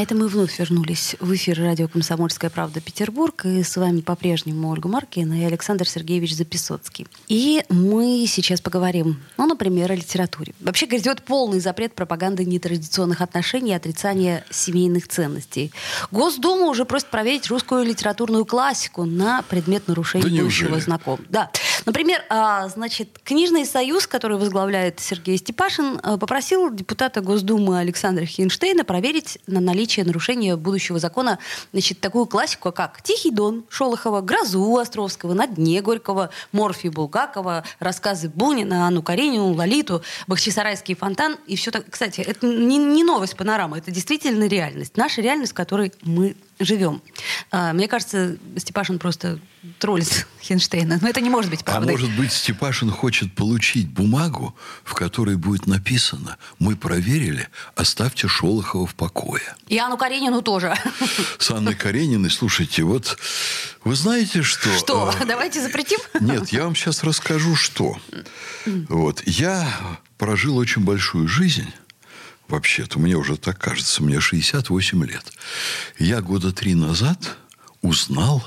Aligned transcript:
А 0.00 0.02
это 0.02 0.14
мы 0.14 0.28
вновь 0.28 0.58
вернулись 0.58 1.14
в 1.20 1.34
эфир 1.34 1.58
радио 1.58 1.86
«Комсомольская 1.86 2.48
правда. 2.48 2.80
Петербург». 2.80 3.44
И 3.44 3.62
с 3.62 3.76
вами 3.76 4.00
по-прежнему 4.00 4.70
Ольга 4.70 4.88
Маркина 4.88 5.42
и 5.42 5.44
Александр 5.44 5.86
Сергеевич 5.86 6.34
Записоцкий. 6.34 7.06
И 7.28 7.62
мы 7.68 8.24
сейчас 8.26 8.62
поговорим, 8.62 9.20
ну, 9.36 9.46
например, 9.46 9.92
о 9.92 9.94
литературе. 9.94 10.54
Вообще 10.60 10.86
грядет 10.86 11.20
полный 11.20 11.60
запрет 11.60 11.94
пропаганды 11.94 12.46
нетрадиционных 12.46 13.20
отношений 13.20 13.72
и 13.72 13.74
отрицания 13.74 14.42
семейных 14.48 15.06
ценностей. 15.06 15.70
Госдума 16.10 16.68
уже 16.68 16.86
просит 16.86 17.08
проверить 17.08 17.48
русскую 17.48 17.84
литературную 17.84 18.46
классику 18.46 19.04
на 19.04 19.42
предмет 19.42 19.86
нарушения 19.86 20.24
Да 20.24 20.30
будущего 20.30 20.68
неужели? 20.68 20.80
знаком. 20.80 21.20
Да. 21.28 21.50
Например, 21.90 22.24
а, 22.28 22.68
значит, 22.68 23.18
книжный 23.24 23.66
союз, 23.66 24.06
который 24.06 24.36
возглавляет 24.36 25.00
Сергей 25.00 25.36
Степашин, 25.36 25.98
а, 26.04 26.18
попросил 26.18 26.72
депутата 26.72 27.20
Госдумы 27.20 27.80
Александра 27.80 28.24
Хинштейна 28.24 28.84
проверить 28.84 29.40
на 29.48 29.58
наличие 29.58 30.06
нарушения 30.06 30.54
будущего 30.54 31.00
закона 31.00 31.40
значит, 31.72 31.98
такую 31.98 32.26
классику, 32.26 32.70
как 32.70 33.02
«Тихий 33.02 33.32
дон» 33.32 33.64
Шолохова, 33.68 34.20
«Грозу» 34.20 34.76
Островского, 34.78 35.34
«На 35.34 35.48
дне» 35.48 35.82
Горького, 35.82 36.30
«Морфий» 36.52 36.90
Булгакова, 36.90 37.64
рассказы 37.80 38.28
Бунина, 38.28 38.86
Анну 38.86 39.02
Каренину, 39.02 39.52
Лолиту, 39.52 40.04
«Бахчисарайский 40.28 40.94
фонтан» 40.94 41.38
и 41.48 41.56
все 41.56 41.72
так. 41.72 41.90
Кстати, 41.90 42.20
это 42.20 42.46
не, 42.46 42.78
не 42.78 43.02
новость 43.02 43.36
панорамы, 43.36 43.78
это 43.78 43.90
действительно 43.90 44.46
реальность. 44.46 44.96
Наша 44.96 45.22
реальность, 45.22 45.54
которой 45.54 45.92
мы 46.02 46.36
живем. 46.60 47.02
А, 47.50 47.72
Мне 47.72 47.88
кажется, 47.88 48.36
Степашин 48.56 48.98
просто 48.98 49.38
троллит 49.78 50.26
Хинштейна. 50.42 50.98
Но 51.02 51.08
это 51.08 51.20
не 51.20 51.28
может 51.30 51.50
быть 51.50 51.60
А 51.62 51.64
правдой. 51.64 51.92
может 51.92 52.10
быть, 52.16 52.32
Степашин 52.32 52.90
хочет 52.90 53.34
получить 53.34 53.88
бумагу, 53.88 54.54
в 54.84 54.94
которой 54.94 55.36
будет 55.36 55.66
написано 55.66 56.36
«Мы 56.58 56.76
проверили, 56.76 57.48
оставьте 57.74 58.28
Шолохова 58.28 58.86
в 58.86 58.94
покое». 58.94 59.42
И 59.68 59.78
Анну 59.78 59.96
Каренину 59.96 60.42
тоже. 60.42 60.74
С 61.38 61.50
Анной 61.50 61.74
Карениной, 61.74 62.30
слушайте, 62.30 62.82
вот 62.84 63.18
вы 63.84 63.94
знаете, 63.94 64.42
что... 64.42 64.70
Что, 64.78 65.14
э, 65.20 65.24
давайте 65.26 65.60
запретим? 65.62 65.98
Нет, 66.20 66.50
я 66.50 66.64
вам 66.64 66.74
сейчас 66.74 67.02
расскажу, 67.02 67.56
что. 67.56 67.98
Вот. 68.88 69.22
Я 69.26 69.66
прожил 70.18 70.56
очень 70.56 70.82
большую 70.82 71.28
жизнь. 71.28 71.66
Вообще-то, 72.50 72.98
мне 72.98 73.14
уже 73.16 73.36
так 73.36 73.58
кажется, 73.58 74.02
мне 74.02 74.18
68 74.20 75.04
лет. 75.04 75.24
Я 75.98 76.20
года 76.20 76.52
три 76.52 76.74
назад 76.74 77.36
узнал, 77.80 78.44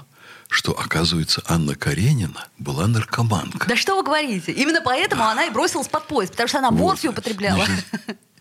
что, 0.50 0.78
оказывается, 0.78 1.42
Анна 1.48 1.76
Каренина 1.76 2.48
была 2.60 2.88
наркоманка. 2.88 3.66
Да 3.68 3.78
что 3.78 3.96
вы 3.96 4.04
говорите? 4.04 4.52
Именно 4.52 4.82
поэтому 4.82 5.24
она 5.24 5.46
и 5.46 5.50
бросилась 5.50 5.88
под 5.88 6.06
поезд, 6.08 6.32
потому 6.34 6.50
что 6.50 6.58
она 6.60 6.70
Вот. 6.70 6.80
морфию 6.80 7.14
употребляла. 7.14 7.66
Значит, 7.66 7.86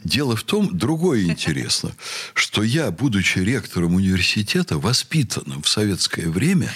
Дело 0.05 0.35
в 0.35 0.43
том, 0.43 0.77
другое 0.77 1.23
интересно, 1.23 1.93
что 2.35 2.65
я, 2.65 2.91
будучи 2.91 3.39
ректором 3.39 3.95
университета, 3.95 4.79
воспитанным 4.79 5.63
в 5.63 5.69
советское 5.69 6.29
время, 6.29 6.73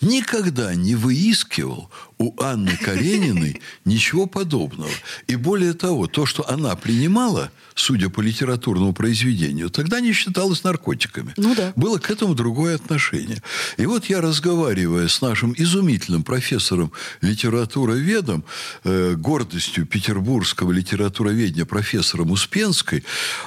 никогда 0.00 0.74
не 0.74 0.96
выискивал 0.96 1.88
у 2.18 2.34
Анны 2.42 2.76
Карениной 2.76 3.60
ничего 3.84 4.26
подобного. 4.26 4.90
И 5.26 5.36
более 5.36 5.74
того, 5.74 6.06
то, 6.06 6.26
что 6.26 6.48
она 6.48 6.74
принимала, 6.76 7.50
судя 7.74 8.08
по 8.08 8.20
литературному 8.20 8.92
произведению, 8.92 9.70
тогда 9.70 10.00
не 10.00 10.12
считалось 10.12 10.64
наркотиками. 10.64 11.34
Ну 11.36 11.54
да. 11.54 11.72
Было 11.76 11.98
к 11.98 12.10
этому 12.10 12.34
другое 12.34 12.76
отношение. 12.76 13.42
И 13.76 13.86
вот 13.86 14.06
я, 14.06 14.20
разговаривая 14.20 15.08
с 15.08 15.20
нашим 15.20 15.54
изумительным 15.56 16.22
профессором 16.22 16.92
литературоведом, 17.20 18.44
э, 18.84 19.14
гордостью 19.16 19.86
петербургского 19.86 20.70
литературоведения 20.72 21.64
профессором 21.64 22.30
Успенской, 22.30 23.04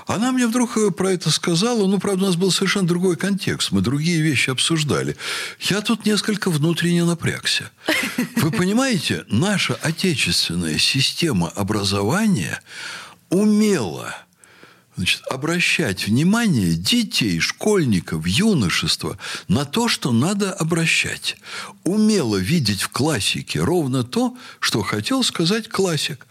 она 0.08 0.32
мне 0.32 0.48
вдруг 0.48 0.78
э, 0.78 0.92
про 0.92 1.12
это 1.12 1.32
сказала. 1.32 1.88
Ну, 1.88 2.00
правда, 2.00 2.26
у 2.26 2.28
нас 2.28 2.36
был 2.36 2.52
совершенно 2.52 2.88
другой 2.88 3.16
контекст. 3.16 3.72
Мы 3.72 3.82
другие 3.82 4.22
вещи 4.22 4.50
обсуждали. 4.50 5.16
Я 5.62 5.82
тут 5.82 6.06
несколько 6.06 6.50
внутренне 6.50 7.06
напрягся. 7.06 7.72
Вы 8.36 8.52
понимаете, 8.52 8.67
наша 9.30 9.76
отечественная 9.76 10.78
система 10.78 11.50
образования 11.50 12.62
умела 13.30 14.16
значит, 14.98 15.22
обращать 15.30 16.08
внимание 16.08 16.74
детей, 16.74 17.40
школьников, 17.40 18.28
юношества 18.28 19.18
на 19.48 19.64
то, 19.64 19.88
что 19.88 20.12
надо 20.12 20.52
обращать. 20.52 21.38
Умело 21.84 22.38
видеть 22.38 22.82
в 22.82 22.90
классике 22.90 23.62
ровно 23.62 24.04
то, 24.04 24.36
что 24.60 24.82
хотел 24.82 25.24
сказать 25.24 25.70
классик. 25.70 26.26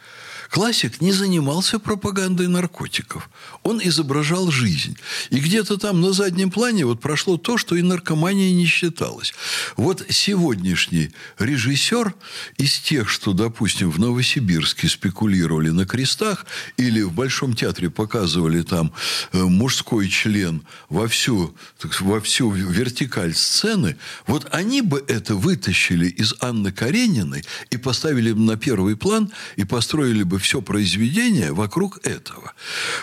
Классик 0.51 1.01
не 1.01 1.13
занимался 1.13 1.79
пропагандой 1.79 2.49
наркотиков. 2.49 3.29
Он 3.63 3.81
изображал 3.83 4.51
жизнь. 4.51 4.97
И 5.31 5.39
где-то 5.39 5.77
там 5.77 6.01
на 6.01 6.13
заднем 6.13 6.51
плане 6.51 6.87
вот 6.87 7.01
прошло 7.01 7.37
то, 7.37 7.59
что 7.59 7.77
и 7.77 7.83
наркомания 7.83 8.53
не 8.53 8.67
считалось. 8.67 9.35
Вот 9.77 10.05
сегодняшний 10.09 11.11
режиссер 11.39 12.15
из 12.59 12.79
тех, 12.79 13.09
что, 13.09 13.33
допустим, 13.33 13.91
в 13.91 13.99
Новосибирске 13.99 14.89
спекулировали 14.89 15.71
на 15.71 15.87
крестах 15.87 16.47
или 16.77 17.03
в 17.03 17.13
Большом 17.13 17.55
театре 17.55 17.91
показывали 17.91 18.63
там 18.63 18.93
э, 19.33 19.43
мужской 19.43 20.09
член 20.09 20.63
во 20.89 21.09
всю, 21.09 21.55
во 22.01 22.21
всю 22.21 22.51
вертикаль 22.51 23.35
сцены, 23.35 23.97
вот 24.27 24.47
они 24.53 24.83
бы 24.83 25.05
это 25.09 25.35
вытащили 25.35 26.07
из 26.07 26.35
Анны 26.41 26.73
Карениной 26.73 27.45
и 27.71 27.77
поставили 27.77 28.33
бы 28.33 28.41
на 28.41 28.57
первый 28.57 28.97
план 28.97 29.33
и 29.57 29.65
построили 29.65 30.23
бы 30.23 30.36
все 30.39 30.61
произведение 30.63 31.53
вокруг 31.53 32.05
этого. 32.07 32.53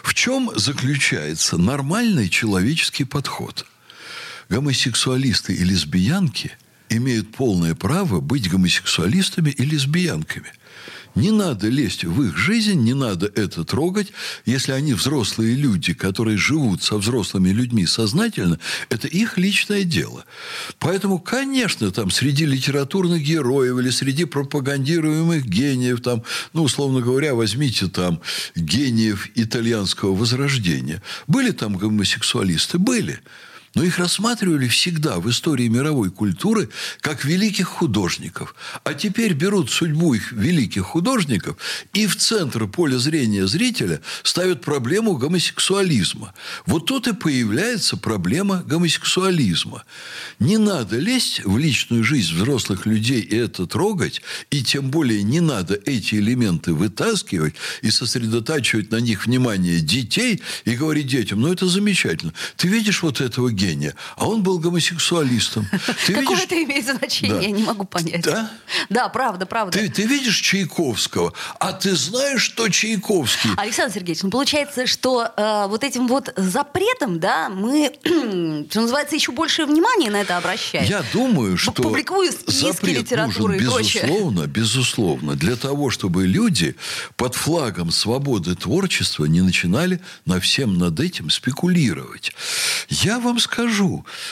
В 0.03 0.13
чем 0.13 0.51
заключается 0.55 1.57
нормальный 1.57 2.29
человеческий 2.29 3.03
подход? 3.03 3.66
Гомосексуалисты 4.49 5.53
и 5.53 5.63
лесбиянки 5.63 6.51
имеют 6.89 7.31
полное 7.31 7.75
право 7.75 8.19
быть 8.19 8.49
гомосексуалистами 8.49 9.49
и 9.49 9.63
лесбиянками. 9.63 10.51
Не 11.16 11.29
надо 11.29 11.68
лезть 11.69 12.03
в 12.06 12.24
их 12.24 12.35
жизнь, 12.38 12.79
не 12.81 12.96
надо 12.96 13.31
это 13.35 13.63
трогать. 13.63 14.12
Если 14.46 14.72
они 14.72 14.94
взрослые 14.94 15.56
люди, 15.56 15.94
которые 15.94 16.38
живут 16.38 16.81
со 16.81 16.97
взрослыми 16.97 17.50
людьми 17.50 17.85
сознательно, 17.85 18.59
это 18.90 19.07
их 19.07 19.38
личное 19.38 19.84
дело. 19.84 20.25
Поэтому, 20.79 21.19
конечно, 21.19 21.91
там 21.91 22.09
среди 22.09 22.46
литературных 22.46 23.22
героев 23.22 23.78
или 23.78 23.91
среди 23.91 24.25
пропагандируемых 24.25 25.46
гениев, 25.46 26.01
там, 26.01 26.24
ну, 26.53 26.63
условно 26.63 27.01
говоря, 27.01 27.35
возьмите 27.35 27.88
там 27.88 28.19
гениев 28.56 29.30
итальянского 29.35 30.16
возрождения. 30.16 31.03
Были 31.28 31.51
там 31.51 31.78
гомосексуалисты? 31.78 32.80
Были. 32.80 33.19
Но 33.75 33.84
их 33.84 33.97
рассматривали 33.97 34.67
всегда 34.67 35.19
в 35.19 35.29
истории 35.29 35.67
мировой 35.67 36.11
культуры 36.11 36.69
как 37.01 37.25
великих 37.25 37.67
художников. 37.67 38.56
А 38.84 38.94
теперь 38.94 39.34
берут 39.34 39.72
судьбу 39.72 40.13
их 40.13 40.31
великих 40.31 40.84
художников 40.84 41.57
и 41.94 42.06
в 42.06 42.16
центр 42.16 42.67
поля 42.67 42.97
зрения 42.97 43.47
зрителя 43.47 44.01
ставят 44.22 44.62
проблему 44.62 45.17
гомосексуализма. 45.17 46.33
Вот 46.66 46.85
тут 46.85 47.07
и 47.07 47.13
появляется 47.13 47.97
проблема 47.97 48.63
гомосексуализма. 48.63 49.83
Не 50.39 50.57
надо 50.57 50.97
лезть 50.97 51.41
в 51.44 51.57
личную 51.57 52.03
жизнь 52.03 52.35
взрослых 52.35 52.85
людей 52.85 53.22
и 53.22 53.35
это 53.35 53.66
трогать, 53.66 54.22
и 54.51 54.63
тем 54.63 54.91
более 54.91 55.23
не 55.23 55.39
надо 55.39 55.79
эти 55.85 56.16
элементы 56.16 56.73
вытаскивать 56.73 57.56
и 57.81 57.89
сосредотачивать 57.89 58.92
на 58.92 58.98
них 58.98 59.25
внимание 59.25 59.80
детей 59.80 60.42
и 60.65 60.75
говорить 60.75 61.07
детям, 61.07 61.42
ну 61.42 61.51
это 61.51 61.68
замечательно. 61.68 62.33
Ты 62.56 62.68
видишь 62.68 63.01
вот 63.01 63.21
этого 63.21 63.51
гения, 63.63 63.95
а 64.15 64.27
он 64.27 64.44
был 64.44 64.60
гомосексуалистом. 64.60 65.68
Ты 66.06 66.13
Какое 66.13 66.36
видишь... 66.38 66.44
это 66.44 66.63
имеет 66.63 66.86
значение, 66.86 67.36
Да. 67.36 67.42
я 67.42 67.51
не 67.51 67.63
могу 67.63 67.86
понять. 67.86 68.21
Да? 68.24 68.51
Да, 68.89 69.10
правда, 69.10 69.45
правда. 69.45 69.77
Ты, 69.77 69.89
ты 69.89 70.04
видишь 70.04 70.38
Чайковского, 70.38 71.33
а 71.60 71.74
ты 71.74 71.95
знаешь, 71.95 72.42
что 72.42 72.68
Чайковский? 72.69 73.51
Александр 73.57 73.94
Сергеевич, 73.94 74.24
ну 74.24 74.30
получается, 74.30 74.88
что 74.88 75.31
э, 75.36 75.65
вот 75.68 75.83
этим 75.83 76.07
вот 76.07 76.33
запретом, 76.36 77.19
да, 77.19 77.50
мы, 77.50 77.94
что 78.69 78.81
называется, 78.81 79.15
еще 79.15 79.31
больше 79.31 79.65
внимания 79.65 80.10
на 80.12 80.21
это 80.21 80.38
обращаем. 80.38 80.86
Я 80.86 81.04
думаю, 81.13 81.57
что 81.57 81.71
публикую 81.71 82.31
списки 82.31 82.71
запрет 82.71 82.98
литературы 83.00 83.60
нужен, 83.60 83.80
безусловно, 84.01 84.48
безусловно, 84.48 85.36
для 85.36 85.56
того, 85.56 85.89
чтобы 85.89 86.27
люди 86.27 86.75
под 87.15 87.36
флагом 87.36 87.92
свободы 87.92 88.56
творчества 88.56 89.25
не 89.25 89.42
начинали 89.42 90.01
на 90.25 90.39
всем 90.39 90.77
над 90.77 91.00
этим 91.00 91.30
спекулировать. 91.30 92.33
Я 92.89 93.19
вам 93.19 93.39
скажу, 93.39 93.52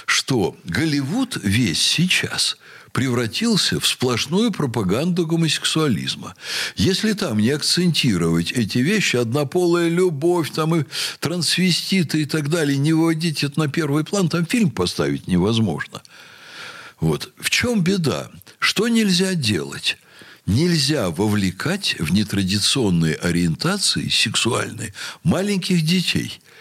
что 0.06 0.56
Голливуд 0.64 1.38
весь 1.44 1.82
сейчас 1.82 2.58
превратился 2.92 3.80
в 3.80 3.88
сплошную 3.88 4.52
пропаганду 4.52 5.26
гомосексуализма. 5.26 6.36
Если 6.76 7.14
там 7.14 7.40
не 7.40 7.52
акцентировать 7.52 8.52
эти 8.52 8.80
вещи, 8.80 9.16
однополая 9.16 9.90
любовь, 9.90 10.52
там 10.52 10.76
и 10.76 10.86
трансвеститы 11.20 12.24
и 12.24 12.26
так 12.26 12.50
далее, 12.50 12.78
не 12.78 12.94
выводить 12.94 13.44
это 13.44 13.60
на 13.60 13.68
первый 13.68 14.04
план, 14.04 14.30
там 14.30 14.46
фильм 14.46 14.72
поставить 14.72 15.28
невозможно. 15.28 16.02
Вот. 17.00 17.32
В 17.38 17.50
чем 17.50 17.84
беда? 17.84 18.30
Что 18.60 18.88
нельзя 18.88 19.34
делать? 19.34 19.98
Нельзя 20.48 21.12
вовлекать 21.12 21.96
в 22.00 22.12
нетрадиционные 22.12 23.16
ориентации 23.16 24.10
сексуальные 24.10 24.94
маленьких 25.24 25.84
детей– 25.86 26.40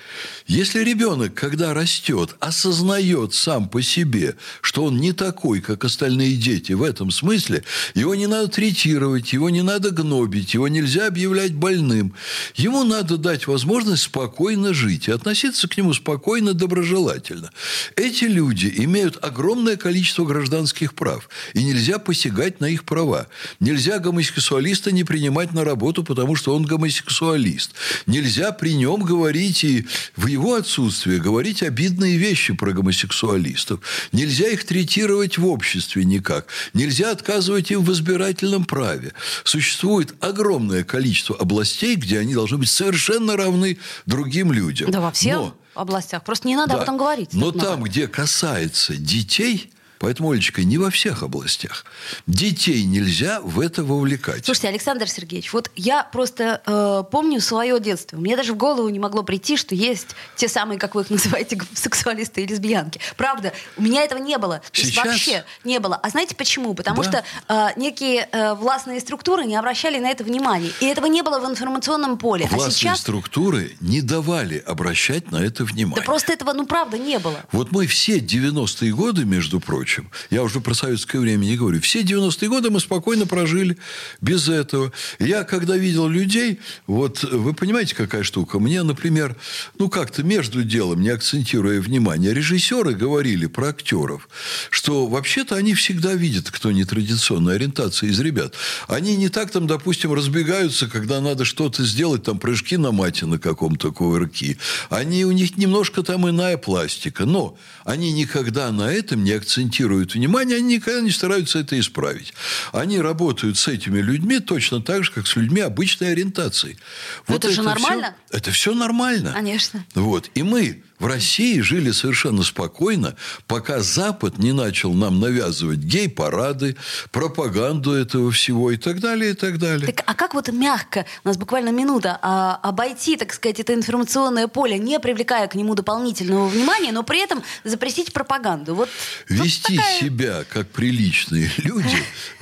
если 0.46 0.82
ребенок, 0.82 1.34
когда 1.34 1.74
растет, 1.74 2.34
осознает 2.40 3.34
сам 3.34 3.68
по 3.68 3.82
себе, 3.82 4.34
что 4.60 4.84
он 4.84 4.98
не 4.98 5.12
такой, 5.12 5.60
как 5.60 5.84
остальные 5.84 6.36
дети 6.36 6.72
в 6.72 6.82
этом 6.82 7.12
смысле, 7.12 7.62
его 7.94 8.14
не 8.14 8.26
надо 8.26 8.48
третировать, 8.48 9.32
его 9.32 9.48
не 9.48 9.62
надо 9.62 9.90
гнобить, 9.90 10.54
его 10.54 10.66
нельзя 10.66 11.06
объявлять 11.06 11.54
больным. 11.54 12.14
Ему 12.56 12.82
надо 12.82 13.16
дать 13.16 13.46
возможность 13.46 14.02
спокойно 14.02 14.74
жить 14.74 15.06
и 15.06 15.12
относиться 15.12 15.68
к 15.68 15.76
нему 15.76 15.94
спокойно, 15.94 16.52
доброжелательно. 16.52 17.52
Эти 17.94 18.24
люди 18.24 18.72
имеют 18.78 19.22
огромное 19.22 19.76
количество 19.76 20.24
гражданских 20.24 20.94
прав, 20.94 21.28
и 21.54 21.62
нельзя 21.62 21.98
посягать 21.98 22.60
на 22.60 22.66
их 22.66 22.84
права. 22.84 23.28
Нельзя 23.70 24.00
гомосексуалиста 24.00 24.90
не 24.90 25.04
принимать 25.04 25.52
на 25.52 25.64
работу, 25.64 26.02
потому 26.02 26.34
что 26.34 26.56
он 26.56 26.64
гомосексуалист. 26.64 27.70
Нельзя 28.06 28.50
при 28.50 28.74
нем 28.74 29.04
говорить 29.04 29.62
и 29.62 29.86
в 30.16 30.26
его 30.26 30.56
отсутствие 30.56 31.20
говорить 31.20 31.62
обидные 31.62 32.16
вещи 32.16 32.52
про 32.52 32.72
гомосексуалистов. 32.72 33.78
Нельзя 34.10 34.48
их 34.48 34.64
третировать 34.64 35.38
в 35.38 35.46
обществе 35.46 36.04
никак. 36.04 36.48
Нельзя 36.74 37.12
отказывать 37.12 37.70
им 37.70 37.84
в 37.84 37.92
избирательном 37.92 38.64
праве. 38.64 39.12
Существует 39.44 40.14
огромное 40.20 40.82
количество 40.82 41.36
областей, 41.36 41.94
где 41.94 42.18
они 42.18 42.34
должны 42.34 42.58
быть 42.58 42.70
совершенно 42.70 43.36
равны 43.36 43.78
другим 44.04 44.50
людям. 44.50 44.90
Да, 44.90 45.00
во 45.00 45.12
всех 45.12 45.36
Но, 45.36 45.56
областях. 45.74 46.24
Просто 46.24 46.48
не 46.48 46.56
надо 46.56 46.70
да, 46.70 46.76
об 46.78 46.82
этом 46.82 46.96
говорить. 46.96 47.34
Но 47.34 47.52
там, 47.52 47.84
где 47.84 48.08
касается 48.08 48.96
детей, 48.96 49.70
Поэтому, 50.00 50.30
Олечка, 50.30 50.64
не 50.64 50.78
во 50.78 50.88
всех 50.88 51.22
областях. 51.22 51.84
Детей 52.26 52.84
нельзя 52.84 53.42
в 53.42 53.60
это 53.60 53.84
вовлекать. 53.84 54.46
Слушайте, 54.46 54.68
Александр 54.68 55.06
Сергеевич, 55.06 55.52
вот 55.52 55.70
я 55.76 56.04
просто 56.04 56.62
э, 56.64 57.04
помню 57.10 57.42
свое 57.42 57.78
детство. 57.80 58.16
Мне 58.16 58.34
даже 58.34 58.54
в 58.54 58.56
голову 58.56 58.88
не 58.88 58.98
могло 58.98 59.22
прийти, 59.22 59.58
что 59.58 59.74
есть 59.74 60.16
те 60.36 60.48
самые, 60.48 60.78
как 60.78 60.94
вы 60.94 61.02
их 61.02 61.10
называете, 61.10 61.60
сексуалисты 61.74 62.42
и 62.42 62.46
лесбиянки. 62.46 62.98
Правда, 63.18 63.52
у 63.76 63.82
меня 63.82 64.02
этого 64.02 64.18
не 64.18 64.38
было. 64.38 64.62
Сейчас? 64.72 65.04
Вообще 65.04 65.44
не 65.64 65.78
было. 65.80 65.96
А 65.96 66.08
знаете 66.08 66.34
почему? 66.34 66.72
Потому 66.72 67.02
да. 67.02 67.10
что 67.10 67.24
э, 67.48 67.78
некие 67.78 68.26
э, 68.32 68.54
властные 68.54 69.00
структуры 69.00 69.44
не 69.44 69.56
обращали 69.56 69.98
на 69.98 70.10
это 70.10 70.24
внимания. 70.24 70.70
И 70.80 70.86
этого 70.86 71.06
не 71.06 71.20
было 71.20 71.40
в 71.40 71.50
информационном 71.50 72.16
поле. 72.16 72.48
А 72.50 72.54
властные 72.54 72.68
а 72.68 72.70
сейчас... 72.70 73.00
структуры 73.00 73.76
не 73.80 74.00
давали 74.00 74.64
обращать 74.66 75.30
на 75.30 75.44
это 75.44 75.64
внимание. 75.64 75.96
Да 75.96 76.02
просто 76.06 76.32
этого, 76.32 76.54
ну 76.54 76.64
правда, 76.64 76.96
не 76.96 77.18
было. 77.18 77.38
Вот 77.52 77.70
мы 77.70 77.86
все 77.86 78.16
90-е 78.16 78.94
годы, 78.94 79.26
между 79.26 79.60
прочим, 79.60 79.89
прочим. 79.90 80.10
Я 80.30 80.42
уже 80.42 80.60
про 80.60 80.74
советское 80.74 81.18
время 81.18 81.44
не 81.44 81.56
говорю. 81.56 81.80
Все 81.80 82.02
90-е 82.02 82.48
годы 82.48 82.70
мы 82.70 82.80
спокойно 82.80 83.26
прожили 83.26 83.76
без 84.20 84.48
этого. 84.48 84.92
Я, 85.18 85.44
когда 85.44 85.76
видел 85.76 86.08
людей, 86.08 86.60
вот 86.86 87.24
вы 87.24 87.54
понимаете, 87.54 87.94
какая 87.94 88.22
штука? 88.22 88.58
Мне, 88.58 88.82
например, 88.82 89.36
ну 89.78 89.88
как-то 89.88 90.22
между 90.22 90.62
делом, 90.62 91.00
не 91.00 91.10
акцентируя 91.10 91.80
внимание, 91.80 92.32
режиссеры 92.32 92.94
говорили 92.94 93.46
про 93.46 93.68
актеров, 93.68 94.28
что 94.70 95.06
вообще-то 95.06 95.56
они 95.56 95.74
всегда 95.74 96.14
видят, 96.14 96.50
кто 96.50 96.70
нетрадиционной 96.70 97.56
ориентации 97.56 98.08
из 98.08 98.20
ребят. 98.20 98.54
Они 98.86 99.16
не 99.16 99.28
так 99.28 99.50
там, 99.50 99.66
допустим, 99.66 100.12
разбегаются, 100.12 100.88
когда 100.88 101.20
надо 101.20 101.44
что-то 101.44 101.84
сделать, 101.84 102.22
там 102.22 102.38
прыжки 102.38 102.76
на 102.76 102.92
мате 102.92 103.26
на 103.26 103.38
каком-то 103.38 103.92
кувырке. 103.92 104.56
Они, 104.88 105.24
у 105.24 105.32
них 105.32 105.56
немножко 105.56 106.02
там 106.02 106.28
иная 106.28 106.56
пластика. 106.56 107.24
Но 107.24 107.56
они 107.84 108.12
никогда 108.12 108.70
на 108.70 108.92
этом 108.92 109.24
не 109.24 109.32
акцентируют 109.32 109.79
акцентируют 109.80 110.14
внимание, 110.14 110.58
они 110.58 110.76
никогда 110.76 111.00
не 111.00 111.10
стараются 111.10 111.58
это 111.58 111.78
исправить. 111.78 112.34
Они 112.72 113.00
работают 113.00 113.56
с 113.56 113.68
этими 113.68 114.00
людьми 114.00 114.40
точно 114.40 114.80
так 114.82 115.04
же, 115.04 115.12
как 115.12 115.26
с 115.26 115.36
людьми 115.36 115.60
обычной 115.60 116.12
ориентации. 116.12 116.78
Вот 117.26 117.38
это, 117.38 117.48
это 117.48 117.56
же 117.56 117.62
нормально? 117.62 118.14
Все, 118.28 118.36
это 118.38 118.50
все 118.50 118.74
нормально. 118.74 119.32
Конечно. 119.32 119.84
Вот. 119.94 120.30
И 120.34 120.42
мы 120.42 120.82
в 121.00 121.06
России 121.06 121.60
жили 121.60 121.90
совершенно 121.90 122.42
спокойно, 122.42 123.16
пока 123.46 123.80
Запад 123.80 124.38
не 124.38 124.52
начал 124.52 124.92
нам 124.92 125.18
навязывать 125.18 125.78
гей-парады, 125.78 126.76
пропаганду 127.10 127.92
этого 127.92 128.30
всего 128.30 128.70
и 128.70 128.76
так 128.76 129.00
далее, 129.00 129.30
и 129.30 129.34
так 129.34 129.58
далее. 129.58 129.86
Так, 129.86 130.04
а 130.06 130.14
как 130.14 130.34
вот 130.34 130.52
мягко, 130.52 131.06
у 131.24 131.28
нас 131.28 131.38
буквально 131.38 131.70
минута, 131.70 132.18
а, 132.20 132.60
обойти, 132.62 133.16
так 133.16 133.32
сказать, 133.32 133.60
это 133.60 133.72
информационное 133.72 134.46
поле, 134.46 134.78
не 134.78 135.00
привлекая 135.00 135.48
к 135.48 135.54
нему 135.54 135.74
дополнительного 135.74 136.48
внимания, 136.48 136.92
но 136.92 137.02
при 137.02 137.22
этом 137.24 137.42
запретить 137.64 138.12
пропаганду? 138.12 138.74
Вот, 138.74 138.90
Вести 139.28 139.76
такая... 139.76 140.00
себя 140.00 140.44
как 140.50 140.68
приличные 140.68 141.50
люди 141.56 141.96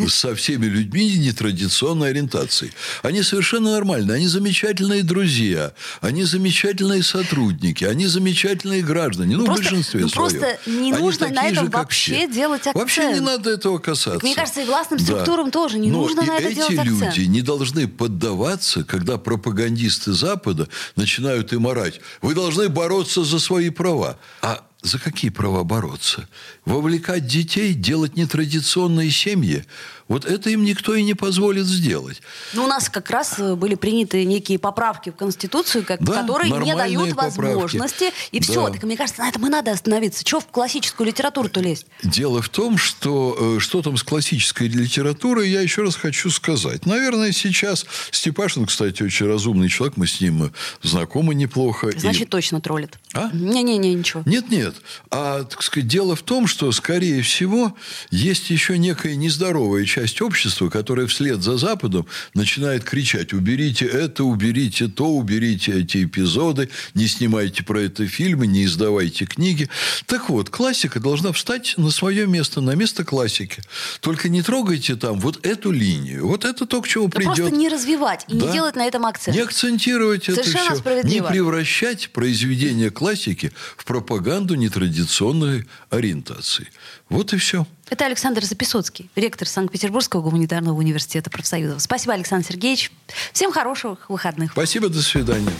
со 0.08 0.34
всеми 0.34 0.66
людьми 0.66 1.16
нетрадиционной 1.16 2.10
ориентации. 2.10 2.72
Они 3.02 3.22
совершенно 3.22 3.70
нормальные, 3.70 4.16
они 4.16 4.26
замечательные 4.26 5.04
друзья, 5.04 5.74
они 6.00 6.24
замечательные 6.24 7.04
сотрудники, 7.04 7.84
они 7.84 8.06
замечательные 8.06 8.47
замечательные 8.48 8.82
граждане, 8.82 9.36
ну, 9.36 9.44
просто, 9.44 9.62
в 9.62 9.64
большинстве 9.64 10.00
ну, 10.00 10.08
своем. 10.08 10.30
Просто 10.30 10.70
не 10.70 10.92
Они 10.92 11.02
нужно 11.02 11.28
на 11.28 11.48
этом 11.48 11.66
же, 11.66 11.70
вообще 11.70 12.28
делать 12.28 12.60
акцент. 12.60 12.76
Вообще 12.76 13.12
не 13.12 13.20
надо 13.20 13.50
этого 13.50 13.78
касаться. 13.78 14.12
Так, 14.12 14.22
мне 14.22 14.34
кажется, 14.34 14.62
и 14.62 14.64
властным 14.64 14.98
структурам 14.98 15.46
да. 15.46 15.50
тоже 15.52 15.78
не 15.78 15.90
Но 15.90 16.02
нужно 16.02 16.22
на 16.22 16.38
это 16.38 16.54
делать 16.54 16.78
акцент. 16.78 17.02
эти 17.02 17.18
люди 17.20 17.28
не 17.28 17.42
должны 17.42 17.88
поддаваться, 17.88 18.84
когда 18.84 19.18
пропагандисты 19.18 20.12
Запада 20.12 20.68
начинают 20.96 21.52
им 21.52 21.66
орать. 21.66 22.00
Вы 22.22 22.34
должны 22.34 22.68
бороться 22.68 23.24
за 23.24 23.38
свои 23.38 23.70
права. 23.70 24.18
А 24.42 24.64
за 24.82 24.98
какие 24.98 25.30
права 25.30 25.64
бороться? 25.64 26.28
Вовлекать 26.64 27.26
детей, 27.26 27.74
делать 27.74 28.16
нетрадиционные 28.16 29.10
семьи– 29.10 29.64
вот 30.08 30.24
это 30.24 30.50
им 30.50 30.64
никто 30.64 30.94
и 30.94 31.02
не 31.02 31.14
позволит 31.14 31.66
сделать. 31.66 32.22
Ну, 32.54 32.64
у 32.64 32.66
нас 32.66 32.88
как 32.88 33.10
раз 33.10 33.38
э, 33.38 33.54
были 33.54 33.74
приняты 33.74 34.24
некие 34.24 34.58
поправки 34.58 35.10
в 35.10 35.16
Конституцию, 35.16 35.84
как, 35.84 36.02
да, 36.02 36.22
которые 36.22 36.50
не 36.50 36.74
дают 36.74 37.10
поправки. 37.10 37.38
возможности. 37.38 38.12
И 38.32 38.40
да. 38.40 38.44
все. 38.44 38.68
Так 38.70 38.82
мне 38.82 38.96
кажется, 38.96 39.22
на 39.22 39.28
этом 39.28 39.46
и 39.46 39.50
надо 39.50 39.70
остановиться. 39.70 40.24
Чего 40.24 40.40
в 40.40 40.46
классическую 40.46 41.06
литературу-то 41.06 41.60
лезть? 41.60 41.86
Дело 42.02 42.40
в 42.40 42.48
том, 42.48 42.78
что 42.78 43.56
э, 43.56 43.60
что 43.60 43.82
там 43.82 43.96
с 43.98 44.02
классической 44.02 44.68
литературой, 44.68 45.50
я 45.50 45.60
еще 45.60 45.82
раз 45.82 45.94
хочу 45.94 46.30
сказать. 46.30 46.86
Наверное, 46.86 47.32
сейчас 47.32 47.84
Степашин, 48.10 48.66
кстати, 48.66 49.02
очень 49.02 49.26
разумный 49.26 49.68
человек, 49.68 49.98
мы 49.98 50.06
с 50.06 50.20
ним 50.20 50.44
э, 50.44 50.50
знакомы 50.82 51.34
неплохо. 51.34 51.90
Значит, 51.96 52.22
и... 52.22 52.30
точно 52.30 52.62
троллит. 52.62 52.98
А? 53.12 53.30
Не-не-не, 53.32 53.94
ничего. 53.94 54.22
Нет-нет. 54.24 54.74
А, 55.10 55.44
так 55.44 55.62
сказать, 55.62 55.86
дело 55.86 56.16
в 56.16 56.22
том, 56.22 56.46
что, 56.46 56.72
скорее 56.72 57.20
всего, 57.20 57.74
есть 58.10 58.48
еще 58.48 58.78
некая 58.78 59.16
нездоровая 59.16 59.84
часть 59.84 59.97
часть 59.98 60.22
общества, 60.22 60.68
которая 60.68 61.08
вслед 61.08 61.42
за 61.42 61.56
Западом 61.56 62.06
начинает 62.32 62.84
кричать 62.84 63.32
«уберите 63.32 63.84
это, 63.84 64.22
уберите 64.22 64.86
то, 64.86 65.08
уберите 65.08 65.80
эти 65.80 66.04
эпизоды, 66.04 66.70
не 66.94 67.08
снимайте 67.08 67.64
про 67.64 67.80
это 67.80 68.06
фильмы, 68.06 68.46
не 68.46 68.64
издавайте 68.64 69.26
книги». 69.26 69.68
Так 70.06 70.28
вот, 70.28 70.50
классика 70.50 71.00
должна 71.00 71.32
встать 71.32 71.74
на 71.78 71.90
свое 71.90 72.28
место, 72.28 72.60
на 72.60 72.76
место 72.76 73.04
классики. 73.04 73.60
Только 74.00 74.28
не 74.28 74.42
трогайте 74.42 74.94
там 74.94 75.18
вот 75.18 75.44
эту 75.44 75.72
линию. 75.72 76.28
Вот 76.28 76.44
это 76.44 76.64
то, 76.64 76.80
к 76.80 76.86
чему 76.86 77.08
да 77.08 77.16
придет. 77.16 77.36
Просто 77.36 77.56
не 77.56 77.68
развивать 77.68 78.24
и 78.28 78.36
да? 78.36 78.46
не 78.46 78.52
делать 78.52 78.76
на 78.76 78.86
этом 78.86 79.04
акцент. 79.04 79.36
Не 79.36 79.42
акцентировать 79.42 80.26
Совершенно 80.26 80.74
это 80.74 81.00
все. 81.00 81.08
Не 81.08 81.22
превращать 81.22 82.10
произведение 82.10 82.90
классики 82.90 83.50
в 83.76 83.84
пропаганду 83.84 84.54
нетрадиционной 84.54 85.66
ориентации. 85.90 86.68
Вот 87.08 87.32
и 87.32 87.36
все. 87.38 87.66
Это 87.90 88.06
Александр 88.06 88.44
Записоцкий, 88.44 89.10
ректор 89.16 89.48
Санкт-Петербургского 89.48 90.20
гуманитарного 90.20 90.76
университета 90.76 91.30
профсоюзов. 91.30 91.80
Спасибо, 91.80 92.14
Александр 92.14 92.46
Сергеевич. 92.46 92.92
Всем 93.32 93.52
хороших 93.52 94.10
выходных. 94.10 94.52
Спасибо, 94.52 94.88
до 94.88 95.02
свидания. 95.02 95.52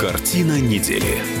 Картина 0.00 0.60
недели. 0.60 1.37